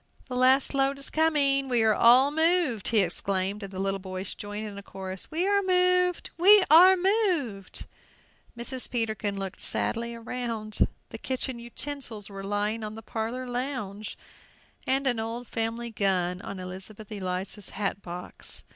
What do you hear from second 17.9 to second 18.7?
box.